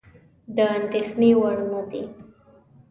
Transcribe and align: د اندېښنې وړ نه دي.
د 0.55 0.57
اندېښنې 0.77 1.31
وړ 1.41 1.57
نه 1.71 1.81
دي. 1.91 2.03